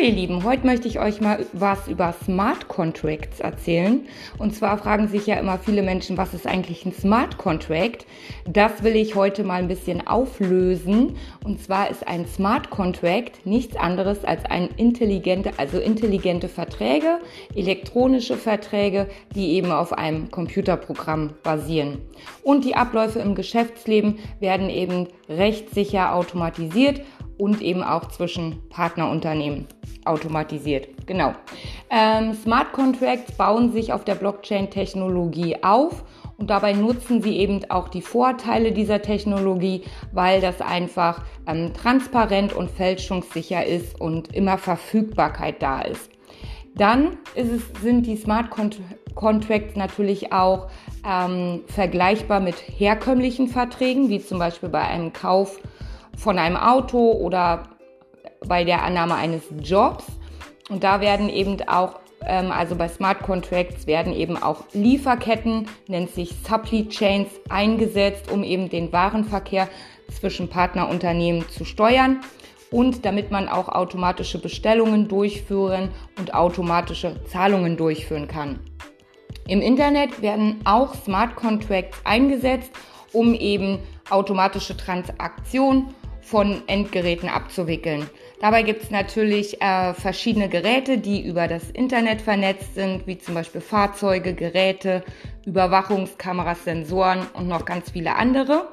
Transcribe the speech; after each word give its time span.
ihr 0.00 0.12
Lieben, 0.12 0.44
heute 0.44 0.66
möchte 0.66 0.88
ich 0.88 0.98
euch 0.98 1.20
mal 1.20 1.44
was 1.52 1.86
über 1.86 2.14
Smart 2.24 2.68
Contracts 2.68 3.40
erzählen. 3.40 4.06
Und 4.38 4.54
zwar 4.54 4.78
fragen 4.78 5.08
sich 5.08 5.26
ja 5.26 5.36
immer 5.36 5.58
viele 5.58 5.82
Menschen, 5.82 6.16
was 6.16 6.32
ist 6.32 6.46
eigentlich 6.46 6.86
ein 6.86 6.92
Smart 6.92 7.36
Contract? 7.36 8.06
Das 8.46 8.82
will 8.82 8.96
ich 8.96 9.14
heute 9.14 9.44
mal 9.44 9.56
ein 9.56 9.68
bisschen 9.68 10.06
auflösen. 10.06 11.16
Und 11.44 11.62
zwar 11.62 11.90
ist 11.90 12.08
ein 12.08 12.26
Smart 12.26 12.70
Contract 12.70 13.44
nichts 13.44 13.76
anderes 13.76 14.24
als 14.24 14.44
ein 14.46 14.70
intelligente, 14.76 15.52
also 15.58 15.78
intelligente 15.78 16.48
Verträge, 16.48 17.18
elektronische 17.54 18.38
Verträge, 18.38 19.06
die 19.34 19.52
eben 19.52 19.70
auf 19.70 19.92
einem 19.92 20.30
Computerprogramm 20.30 21.34
basieren. 21.42 21.98
Und 22.42 22.64
die 22.64 22.74
Abläufe 22.74 23.18
im 23.18 23.34
Geschäftsleben 23.34 24.18
werden 24.40 24.70
eben 24.70 25.08
rechtssicher 25.28 26.14
automatisiert 26.14 27.02
und 27.40 27.62
eben 27.62 27.82
auch 27.82 28.08
zwischen 28.08 28.68
Partnerunternehmen 28.68 29.66
automatisiert. 30.04 30.88
Genau. 31.06 31.32
Ähm, 31.90 32.34
Smart 32.34 32.72
Contracts 32.72 33.32
bauen 33.32 33.72
sich 33.72 33.92
auf 33.92 34.04
der 34.04 34.14
Blockchain-Technologie 34.14 35.62
auf 35.62 36.04
und 36.36 36.50
dabei 36.50 36.72
nutzen 36.72 37.20
sie 37.22 37.36
eben 37.36 37.60
auch 37.70 37.88
die 37.88 38.00
Vorteile 38.02 38.72
dieser 38.72 39.02
Technologie, 39.02 39.82
weil 40.12 40.40
das 40.40 40.60
einfach 40.60 41.22
ähm, 41.46 41.72
transparent 41.74 42.52
und 42.52 42.70
fälschungssicher 42.70 43.64
ist 43.66 44.00
und 44.00 44.34
immer 44.34 44.56
Verfügbarkeit 44.56 45.62
da 45.62 45.82
ist. 45.82 46.10
Dann 46.76 47.18
es, 47.34 47.48
sind 47.82 48.06
die 48.06 48.16
Smart 48.16 48.48
Contracts 49.14 49.76
natürlich 49.76 50.32
auch 50.32 50.68
ähm, 51.06 51.62
vergleichbar 51.66 52.40
mit 52.40 52.54
herkömmlichen 52.56 53.48
Verträgen, 53.48 54.08
wie 54.08 54.20
zum 54.20 54.38
Beispiel 54.38 54.68
bei 54.68 54.82
einem 54.82 55.12
Kauf 55.12 55.60
von 56.20 56.38
einem 56.38 56.56
Auto 56.56 57.12
oder 57.12 57.62
bei 58.46 58.64
der 58.64 58.82
Annahme 58.84 59.14
eines 59.14 59.42
Jobs. 59.62 60.04
Und 60.68 60.84
da 60.84 61.00
werden 61.00 61.28
eben 61.28 61.66
auch, 61.66 62.00
ähm, 62.26 62.52
also 62.52 62.76
bei 62.76 62.88
Smart 62.88 63.22
Contracts 63.22 63.86
werden 63.86 64.12
eben 64.14 64.40
auch 64.40 64.64
Lieferketten, 64.72 65.66
nennt 65.88 66.10
sich 66.10 66.34
Supply 66.46 66.88
Chains, 66.88 67.28
eingesetzt, 67.48 68.30
um 68.30 68.44
eben 68.44 68.68
den 68.68 68.92
Warenverkehr 68.92 69.68
zwischen 70.10 70.48
Partnerunternehmen 70.48 71.48
zu 71.48 71.64
steuern 71.64 72.20
und 72.70 73.04
damit 73.04 73.30
man 73.30 73.48
auch 73.48 73.68
automatische 73.68 74.38
Bestellungen 74.38 75.08
durchführen 75.08 75.90
und 76.18 76.34
automatische 76.34 77.24
Zahlungen 77.24 77.76
durchführen 77.76 78.28
kann. 78.28 78.60
Im 79.48 79.60
Internet 79.60 80.22
werden 80.22 80.60
auch 80.64 80.94
Smart 80.94 81.34
Contracts 81.34 81.98
eingesetzt, 82.04 82.70
um 83.12 83.34
eben 83.34 83.80
automatische 84.10 84.76
Transaktionen 84.76 85.94
von 86.22 86.62
Endgeräten 86.66 87.28
abzuwickeln. 87.28 88.08
Dabei 88.40 88.62
gibt 88.62 88.82
es 88.82 88.90
natürlich 88.90 89.60
äh, 89.60 89.94
verschiedene 89.94 90.48
Geräte, 90.48 90.98
die 90.98 91.26
über 91.26 91.48
das 91.48 91.70
Internet 91.70 92.22
vernetzt 92.22 92.74
sind, 92.74 93.06
wie 93.06 93.18
zum 93.18 93.34
Beispiel 93.34 93.60
Fahrzeuge, 93.60 94.34
Geräte, 94.34 95.02
Überwachungskameras, 95.44 96.64
Sensoren 96.64 97.26
und 97.34 97.48
noch 97.48 97.64
ganz 97.64 97.90
viele 97.90 98.16
andere. 98.16 98.68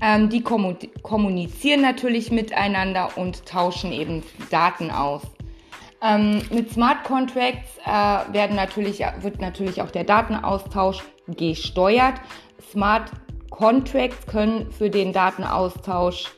Ähm, 0.00 0.28
die 0.28 0.42
kommunizieren 0.42 1.80
natürlich 1.80 2.30
miteinander 2.30 3.10
und 3.16 3.46
tauschen 3.46 3.92
eben 3.92 4.22
Daten 4.50 4.90
aus. 4.90 5.22
Ähm, 6.02 6.42
mit 6.50 6.70
Smart 6.72 7.04
Contracts 7.04 7.78
äh, 7.84 7.90
werden 8.32 8.56
natürlich, 8.56 9.00
wird 9.20 9.40
natürlich 9.40 9.80
auch 9.80 9.92
der 9.92 10.02
Datenaustausch 10.02 11.02
gesteuert. 11.28 12.14
Smart 12.70 13.12
Contracts 13.50 14.26
können 14.26 14.72
für 14.72 14.90
den 14.90 15.12
Datenaustausch 15.12 16.32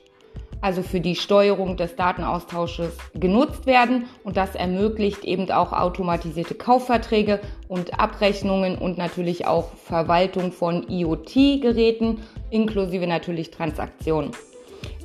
also 0.65 0.81
für 0.81 1.01
die 1.01 1.15
Steuerung 1.15 1.77
des 1.77 1.95
Datenaustausches 1.95 2.97
genutzt 3.13 3.67
werden 3.67 4.07
und 4.25 4.39
das 4.39 4.55
ermöglicht 4.55 5.23
eben 5.23 5.51
auch 5.51 5.75
automatisierte 5.75 6.55
Kaufverträge 6.55 7.41
und 7.69 8.01
Abrechnungen 8.01 8.79
und 8.79 8.97
natürlich 8.97 9.47
auch 9.47 9.75
Verwaltung 9.75 10.53
von 10.53 10.89
IoT-Geräten 10.89 12.23
inklusive 12.49 13.07
natürlich 13.07 13.51
Transaktionen. 13.51 14.31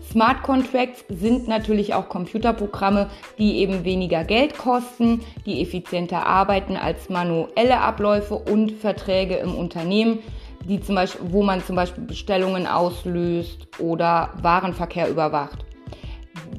Smart 0.10 0.44
Contracts 0.44 1.04
sind 1.10 1.50
natürlich 1.50 1.94
auch 1.94 2.08
Computerprogramme, 2.08 3.10
die 3.38 3.58
eben 3.58 3.84
weniger 3.84 4.24
Geld 4.24 4.58
kosten, 4.58 5.20
die 5.46 5.62
effizienter 5.62 6.26
arbeiten 6.26 6.78
als 6.78 7.10
manuelle 7.10 7.82
Abläufe 7.82 8.36
und 8.36 8.72
Verträge 8.72 9.36
im 9.36 9.54
Unternehmen 9.54 10.20
die 10.66 10.82
zum 10.82 10.96
Beispiel, 10.96 11.22
wo 11.32 11.44
man 11.44 11.64
zum 11.64 11.76
Beispiel 11.76 12.04
Bestellungen 12.04 12.68
auslöst 12.68 13.68
oder 13.80 14.34
Warenverkehr 14.42 15.10
überwacht. 15.10 15.66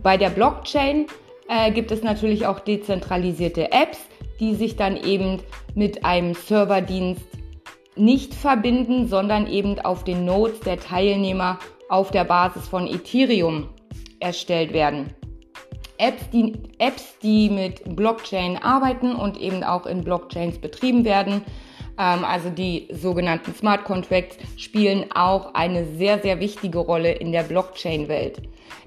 Bei 0.02 0.16
der 0.16 0.30
Blockchain 0.30 1.06
äh, 1.48 1.70
gibt 1.70 1.90
es 1.90 2.02
natürlich 2.02 2.46
auch 2.46 2.60
dezentralisierte 2.60 3.72
Apps, 3.72 3.98
die 4.38 4.54
sich 4.54 4.76
dann 4.76 4.96
eben 4.96 5.42
mit 5.74 6.04
einem 6.04 6.34
Serverdienst 6.34 7.26
nicht 7.96 8.34
verbinden, 8.34 9.08
sondern 9.08 9.46
eben 9.46 9.78
auf 9.80 10.04
den 10.04 10.24
Nodes 10.24 10.60
der 10.60 10.78
Teilnehmer 10.78 11.58
auf 11.88 12.10
der 12.10 12.24
Basis 12.24 12.68
von 12.68 12.86
Ethereum 12.86 13.68
erstellt 14.20 14.72
werden. 14.72 15.14
Apps 15.98 16.30
die, 16.30 16.54
Apps, 16.78 17.18
die 17.22 17.50
mit 17.50 17.96
Blockchain 17.96 18.56
arbeiten 18.56 19.14
und 19.14 19.38
eben 19.38 19.62
auch 19.62 19.84
in 19.84 20.02
Blockchains 20.02 20.58
betrieben 20.58 21.04
werden, 21.04 21.42
also 22.02 22.50
die 22.50 22.88
sogenannten 22.92 23.54
Smart 23.54 23.84
Contracts, 23.84 24.38
spielen 24.56 25.06
auch 25.14 25.54
eine 25.54 25.84
sehr, 25.84 26.18
sehr 26.20 26.40
wichtige 26.40 26.78
Rolle 26.78 27.12
in 27.12 27.32
der 27.32 27.42
Blockchain-Welt. 27.42 28.40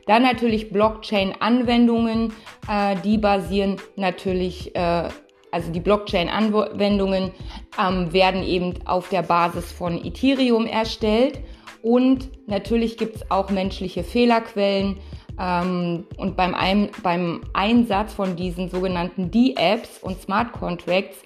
Dann 0.07 0.23
natürlich 0.23 0.71
Blockchain-Anwendungen, 0.71 2.33
äh, 2.67 2.95
die 3.03 3.17
basieren 3.17 3.77
natürlich, 3.95 4.75
äh, 4.75 5.09
also 5.51 5.71
die 5.71 5.79
Blockchain-Anwendungen 5.79 7.31
ähm, 7.79 8.11
werden 8.11 8.43
eben 8.43 8.73
auf 8.85 9.09
der 9.09 9.21
Basis 9.21 9.71
von 9.71 10.03
Ethereum 10.03 10.65
erstellt. 10.65 11.39
Und 11.81 12.29
natürlich 12.47 12.97
gibt 12.97 13.17
es 13.17 13.31
auch 13.31 13.49
menschliche 13.49 14.03
Fehlerquellen. 14.03 14.97
Ähm, 15.39 16.05
und 16.17 16.35
beim, 16.35 16.89
beim 17.01 17.41
Einsatz 17.53 18.13
von 18.13 18.35
diesen 18.35 18.69
sogenannten 18.69 19.31
D-Apps 19.31 19.99
und 20.01 20.19
Smart 20.21 20.51
Contracts 20.51 21.17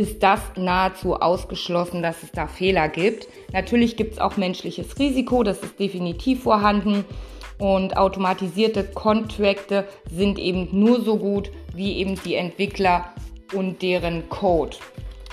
ist 0.00 0.22
das 0.22 0.40
nahezu 0.56 1.14
ausgeschlossen, 1.16 2.02
dass 2.02 2.22
es 2.22 2.32
da 2.32 2.46
Fehler 2.46 2.88
gibt. 2.88 3.28
Natürlich 3.52 3.98
gibt 3.98 4.14
es 4.14 4.18
auch 4.18 4.38
menschliches 4.38 4.98
Risiko, 4.98 5.42
das 5.42 5.58
ist 5.62 5.78
definitiv 5.78 6.42
vorhanden. 6.42 7.04
Und 7.58 7.98
automatisierte 7.98 8.84
Kontrakte 8.84 9.86
sind 10.10 10.38
eben 10.38 10.68
nur 10.72 11.02
so 11.02 11.18
gut 11.18 11.50
wie 11.74 11.98
eben 11.98 12.18
die 12.24 12.34
Entwickler 12.34 13.12
und 13.52 13.82
deren 13.82 14.26
Code. 14.30 14.78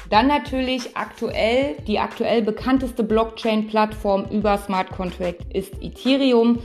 Dann 0.10 0.28
natürlich 0.28 0.98
aktuell, 0.98 1.78
die 1.88 2.00
aktuell 2.00 2.42
bekannteste 2.42 3.04
Blockchain-Plattform 3.04 4.26
über 4.32 4.58
Smart 4.58 4.90
Contract 4.90 5.46
ist 5.54 5.82
Ethereum. 5.82 6.60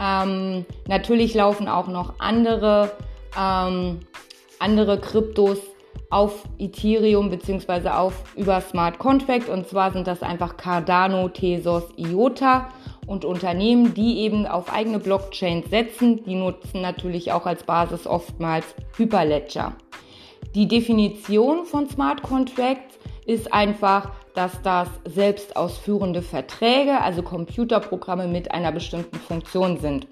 Ähm, 0.00 0.64
natürlich 0.86 1.34
laufen 1.34 1.66
auch 1.66 1.88
noch 1.88 2.14
andere, 2.20 2.92
ähm, 3.36 3.98
andere 4.60 5.00
Kryptos 5.00 5.58
auf 6.10 6.44
Ethereum 6.58 7.30
bzw. 7.30 7.88
auf 7.90 8.24
über 8.36 8.60
Smart 8.60 8.98
Contract 8.98 9.48
und 9.48 9.68
zwar 9.68 9.92
sind 9.92 10.06
das 10.06 10.22
einfach 10.22 10.56
Cardano, 10.56 11.28
Tezos, 11.28 11.84
IOTA 11.96 12.68
und 13.06 13.24
Unternehmen, 13.24 13.94
die 13.94 14.18
eben 14.18 14.46
auf 14.46 14.72
eigene 14.72 14.98
Blockchains 14.98 15.70
setzen, 15.70 16.24
die 16.24 16.34
nutzen 16.34 16.80
natürlich 16.80 17.32
auch 17.32 17.46
als 17.46 17.62
Basis 17.62 18.06
oftmals 18.06 18.66
Hyperledger. 18.96 19.74
Die 20.54 20.66
Definition 20.66 21.64
von 21.64 21.88
Smart 21.88 22.22
Contracts 22.22 22.98
ist 23.24 23.52
einfach, 23.52 24.10
dass 24.34 24.60
das 24.62 24.88
selbst 25.04 25.56
ausführende 25.56 26.22
Verträge, 26.22 27.00
also 27.00 27.22
Computerprogramme 27.22 28.26
mit 28.26 28.50
einer 28.50 28.72
bestimmten 28.72 29.16
Funktion 29.16 29.78
sind. 29.78 30.08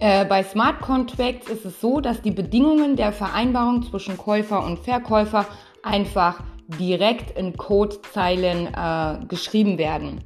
Äh, 0.00 0.24
bei 0.26 0.44
Smart 0.44 0.80
Contracts 0.80 1.48
ist 1.48 1.64
es 1.64 1.80
so, 1.80 2.00
dass 2.00 2.22
die 2.22 2.30
Bedingungen 2.30 2.94
der 2.94 3.12
Vereinbarung 3.12 3.82
zwischen 3.82 4.16
Käufer 4.16 4.64
und 4.64 4.78
Verkäufer 4.78 5.46
einfach 5.82 6.40
direkt 6.78 7.36
in 7.36 7.56
Codezeilen 7.56 8.68
äh, 8.74 9.26
geschrieben 9.26 9.78
werden. 9.78 10.20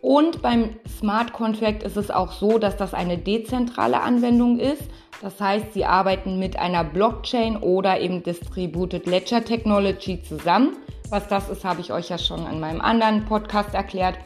Und 0.00 0.42
beim 0.42 0.76
Smart 0.98 1.32
Contract 1.32 1.82
ist 1.82 1.96
es 1.96 2.10
auch 2.10 2.30
so, 2.30 2.58
dass 2.58 2.76
das 2.76 2.94
eine 2.94 3.18
dezentrale 3.18 4.00
Anwendung 4.00 4.60
ist. 4.60 4.82
Das 5.20 5.40
heißt, 5.40 5.74
sie 5.74 5.84
arbeiten 5.84 6.38
mit 6.38 6.56
einer 6.56 6.84
Blockchain 6.84 7.56
oder 7.56 8.00
eben 8.00 8.22
Distributed 8.22 9.06
Ledger 9.06 9.44
Technology 9.44 10.22
zusammen. 10.22 10.76
Was 11.10 11.26
das 11.26 11.48
ist, 11.48 11.64
habe 11.64 11.80
ich 11.80 11.92
euch 11.92 12.10
ja 12.10 12.18
schon 12.18 12.46
in 12.46 12.60
meinem 12.60 12.80
anderen 12.80 13.24
Podcast 13.24 13.74
erklärt. 13.74 14.18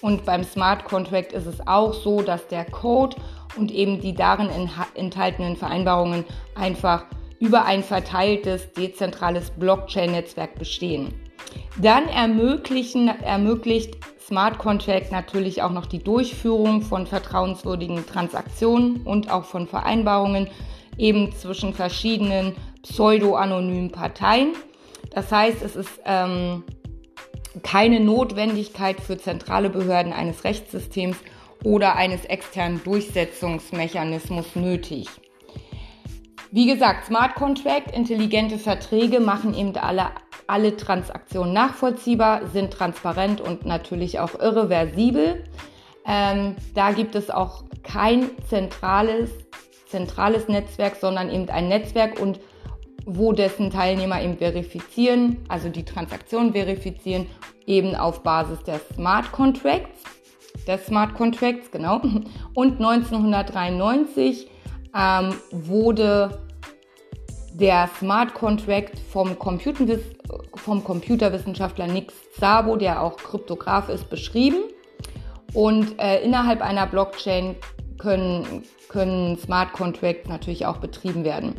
Und 0.00 0.24
beim 0.24 0.42
Smart 0.42 0.84
Contract 0.84 1.32
ist 1.32 1.46
es 1.46 1.64
auch 1.64 1.94
so, 1.94 2.22
dass 2.22 2.48
der 2.48 2.64
Code 2.64 3.14
und 3.56 3.70
eben 3.70 4.00
die 4.00 4.14
darin 4.14 4.48
enthaltenen 4.94 5.56
Vereinbarungen 5.56 6.24
einfach 6.54 7.04
über 7.38 7.64
ein 7.64 7.82
verteiltes, 7.82 8.72
dezentrales 8.72 9.50
Blockchain-Netzwerk 9.50 10.58
bestehen. 10.58 11.12
Dann 11.76 12.08
ermöglichen, 12.08 13.08
ermöglicht 13.08 13.96
Smart 14.24 14.58
Contract 14.58 15.10
natürlich 15.10 15.62
auch 15.62 15.72
noch 15.72 15.86
die 15.86 15.98
Durchführung 15.98 16.82
von 16.82 17.06
vertrauenswürdigen 17.06 18.06
Transaktionen 18.06 19.02
und 19.02 19.30
auch 19.30 19.44
von 19.44 19.66
Vereinbarungen 19.66 20.48
eben 20.96 21.32
zwischen 21.32 21.74
verschiedenen 21.74 22.54
pseudo-anonymen 22.82 23.90
Parteien. 23.90 24.52
Das 25.10 25.32
heißt, 25.32 25.62
es 25.62 25.76
ist 25.76 26.00
ähm, 26.04 26.62
keine 27.62 28.00
Notwendigkeit 28.00 29.00
für 29.00 29.18
zentrale 29.18 29.68
Behörden 29.68 30.12
eines 30.12 30.44
Rechtssystems 30.44 31.16
oder 31.64 31.96
eines 31.96 32.24
externen 32.24 32.82
Durchsetzungsmechanismus 32.84 34.56
nötig. 34.56 35.08
Wie 36.50 36.66
gesagt, 36.66 37.06
Smart 37.06 37.34
Contract, 37.34 37.96
intelligente 37.96 38.58
Verträge 38.58 39.20
machen 39.20 39.54
eben 39.54 39.74
alle, 39.76 40.10
alle 40.46 40.76
Transaktionen 40.76 41.54
nachvollziehbar, 41.54 42.48
sind 42.48 42.72
transparent 42.72 43.40
und 43.40 43.64
natürlich 43.64 44.18
auch 44.18 44.38
irreversibel. 44.38 45.44
Ähm, 46.06 46.56
da 46.74 46.92
gibt 46.92 47.14
es 47.14 47.30
auch 47.30 47.64
kein 47.82 48.30
zentrales, 48.48 49.30
zentrales 49.86 50.48
Netzwerk, 50.48 50.96
sondern 50.96 51.30
eben 51.30 51.48
ein 51.48 51.68
Netzwerk 51.68 52.20
und 52.20 52.38
wo 53.06 53.32
dessen 53.32 53.70
Teilnehmer 53.70 54.22
eben 54.22 54.36
verifizieren, 54.36 55.38
also 55.48 55.68
die 55.68 55.84
Transaktion 55.84 56.52
verifizieren, 56.52 57.26
eben 57.66 57.94
auf 57.94 58.22
Basis 58.22 58.62
der 58.64 58.80
Smart 58.94 59.32
Contracts, 59.32 60.02
des 60.66 60.86
Smart 60.86 61.14
Contracts, 61.14 61.70
genau. 61.70 62.00
Und 62.54 62.80
1993 62.80 64.48
ähm, 64.94 65.34
wurde 65.50 66.38
der 67.54 67.88
Smart 67.98 68.34
Contract 68.34 68.98
vom, 68.98 69.36
vom 70.54 70.84
Computerwissenschaftler 70.84 71.86
Nick 71.86 72.12
Szabo, 72.36 72.76
der 72.76 73.02
auch 73.02 73.16
Kryptograf 73.16 73.88
ist, 73.88 74.08
beschrieben. 74.08 74.64
Und 75.54 75.98
äh, 76.00 76.22
innerhalb 76.22 76.62
einer 76.62 76.86
Blockchain 76.86 77.56
können, 77.98 78.64
können 78.88 79.38
Smart 79.38 79.72
Contracts 79.72 80.28
natürlich 80.28 80.66
auch 80.66 80.78
betrieben 80.78 81.24
werden. 81.24 81.54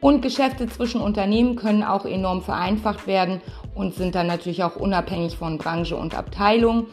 Und 0.00 0.20
Geschäfte 0.22 0.66
zwischen 0.68 1.00
Unternehmen 1.00 1.56
können 1.56 1.82
auch 1.82 2.04
enorm 2.04 2.42
vereinfacht 2.42 3.06
werden 3.06 3.40
und 3.74 3.94
sind 3.94 4.14
dann 4.14 4.26
natürlich 4.26 4.62
auch 4.62 4.76
unabhängig 4.76 5.36
von 5.36 5.58
Branche 5.58 5.96
und 5.96 6.14
Abteilung. 6.14 6.86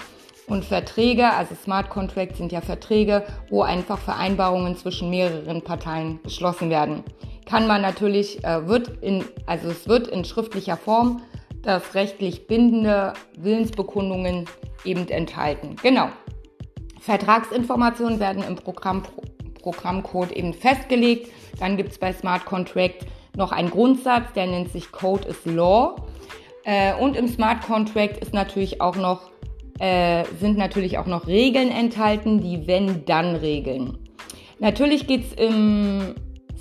Und 0.48 0.64
Verträge, 0.64 1.32
also 1.32 1.56
Smart 1.56 1.90
Contracts 1.90 2.38
sind 2.38 2.52
ja 2.52 2.62
Verträge, 2.62 3.24
wo 3.50 3.64
einfach 3.64 3.98
Vereinbarungen 3.98 4.78
zwischen 4.78 5.10
mehreren 5.10 5.62
Parteien 5.62 6.20
geschlossen 6.24 6.70
werden. 6.70 7.04
Kann 7.46 7.68
man 7.68 7.82
natürlich, 7.82 8.44
äh, 8.44 8.68
wird 8.68 8.92
in, 9.02 9.24
also 9.46 9.70
es 9.70 9.88
wird 9.88 10.08
in 10.08 10.24
schriftlicher 10.24 10.78
Form 10.78 11.22
das 11.64 11.96
rechtlich 11.96 12.48
bindende 12.48 13.14
Willensbekundungen 13.38 14.46
eben 14.84 15.08
enthalten. 15.10 15.76
Genau. 15.82 16.10
Vertragsinformationen 17.02 18.20
werden 18.20 18.44
im 18.44 18.56
Programm, 18.56 19.04
Programmcode 19.62 20.32
eben 20.32 20.54
festgelegt. 20.54 21.32
Dann 21.60 21.76
gibt 21.78 21.92
es 21.92 21.98
bei 21.98 22.14
Smart 22.14 22.46
Contract 22.46 23.06
noch 23.36 23.52
einen 23.52 23.70
Grundsatz, 23.70 24.32
der 24.34 24.48
nennt 24.48 24.72
sich 24.72 24.92
Code 24.92 25.28
is 25.28 25.46
Law. 25.46 25.96
Äh, 26.64 26.94
und 26.96 27.16
im 27.16 27.28
Smart 27.28 27.62
Contract 27.62 28.18
ist 28.18 28.34
natürlich 28.34 28.82
auch 28.82 28.96
noch, 28.96 29.30
äh, 29.80 30.24
sind 30.40 30.58
natürlich 30.58 30.98
auch 30.98 31.06
noch 31.06 31.28
Regeln 31.28 31.70
enthalten, 31.70 32.42
die 32.42 32.68
Wenn-Dann-Regeln. 32.68 33.98
Natürlich 34.60 35.08
geht 35.08 35.26
es 35.26 35.34
im 35.34 36.16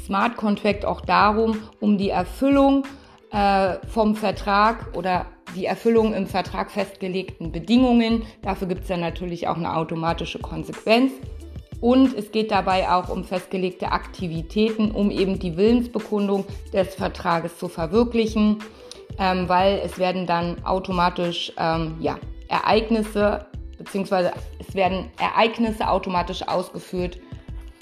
Smart 0.05 0.37
Contract 0.37 0.84
auch 0.84 1.00
darum, 1.00 1.58
um 1.81 1.96
die 1.96 2.11
Erfüllung 2.11 2.84
äh, 3.31 3.75
vom 3.88 4.16
Vertrag 4.16 4.96
oder 4.96 5.26
die 5.55 5.66
Erfüllung 5.66 6.12
im 6.14 6.26
Vertrag 6.26 6.70
festgelegten 6.70 7.52
Bedingungen. 7.52 8.22
Dafür 8.43 8.66
gibt 8.69 8.82
es 8.82 8.88
dann 8.88 9.00
natürlich 9.00 9.46
auch 9.49 9.56
eine 9.56 9.76
automatische 9.76 10.40
Konsequenz. 10.40 11.12
Und 11.81 12.17
es 12.17 12.32
geht 12.32 12.50
dabei 12.50 12.90
auch 12.90 13.08
um 13.10 13.25
festgelegte 13.25 13.93
Aktivitäten, 13.93 14.90
um 14.90 15.10
eben 15.10 15.38
die 15.38 15.56
Willensbekundung 15.56 16.44
des 16.72 16.94
Vertrages 16.94 17.58
zu 17.58 17.69
verwirklichen, 17.69 18.58
ähm, 19.19 19.49
weil 19.49 19.81
es 19.84 19.99
werden 19.99 20.26
dann 20.26 20.64
automatisch 20.64 21.52
ähm, 21.58 21.96
ja, 22.00 22.19
Ereignisse 22.49 23.46
beziehungsweise 23.79 24.32
es 24.58 24.75
werden 24.75 25.11
Ereignisse 25.19 25.88
automatisch 25.88 26.46
ausgeführt, 26.46 27.19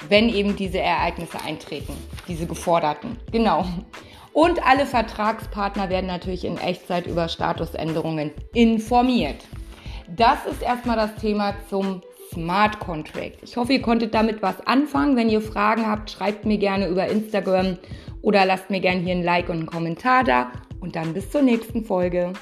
wenn 0.09 0.29
eben 0.29 0.57
diese 0.57 0.81
Ereignisse 0.81 1.41
eintreten, 1.43 1.95
diese 2.29 2.47
geforderten. 2.47 3.19
Genau. 3.31 3.65
Und 4.33 4.65
alle 4.67 4.87
Vertragspartner 4.87 5.91
werden 5.91 6.07
natürlich 6.07 6.45
in 6.45 6.57
Echtzeit 6.57 7.07
über 7.07 7.29
Statusänderungen 7.29 8.33
informiert. 8.55 9.45
Das 10.09 10.47
ist 10.47 10.63
erstmal 10.63 10.97
das 10.97 11.15
Thema 11.17 11.55
zum 11.69 12.03
Smart 12.33 12.81
Contract. 12.81 13.39
Ich 13.43 13.57
hoffe, 13.57 13.75
ihr 13.75 13.83
konntet 13.83 14.15
damit 14.15 14.41
was 14.41 14.67
anfangen. 14.67 15.17
Wenn 15.17 15.29
ihr 15.29 15.43
Fragen 15.43 15.87
habt, 15.87 16.11
schreibt 16.11 16.47
mir 16.47 16.57
gerne 16.57 16.89
über 16.89 17.07
Instagram 17.07 17.77
oder 18.23 18.47
lasst 18.47 18.71
mir 18.71 18.81
gerne 18.81 19.03
hier 19.03 19.15
ein 19.15 19.23
Like 19.23 19.51
und 19.51 19.59
einen 19.59 19.67
Kommentar 19.67 20.25
da. 20.25 20.51
Und 20.81 20.97
dann 20.97 21.13
bis 21.13 21.31
zur 21.31 21.43
nächsten 21.43 21.85
Folge. 21.85 22.33